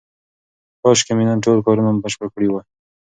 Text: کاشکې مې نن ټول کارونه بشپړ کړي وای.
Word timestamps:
کاشکې 0.81 1.13
مې 1.17 1.23
نن 1.29 1.39
ټول 1.45 1.57
کارونه 1.65 1.89
بشپړ 2.03 2.27
کړي 2.35 2.47
وای. 2.49 2.63